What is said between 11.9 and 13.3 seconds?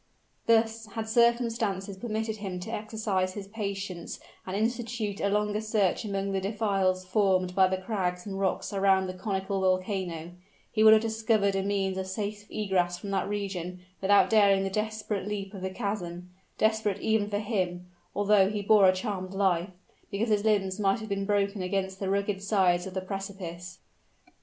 of safe egress from that